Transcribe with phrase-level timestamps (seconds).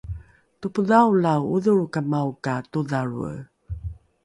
[0.61, 3.35] topodhaolae odholrokamao ka todhalroe